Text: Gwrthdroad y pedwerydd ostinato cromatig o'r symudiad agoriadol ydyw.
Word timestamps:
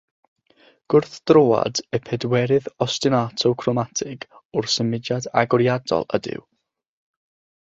Gwrthdroad 0.93 1.81
y 1.97 1.99
pedwerydd 2.07 2.69
ostinato 2.87 3.53
cromatig 3.65 4.27
o'r 4.61 4.71
symudiad 4.77 5.29
agoriadol 5.45 6.09
ydyw. 6.21 6.45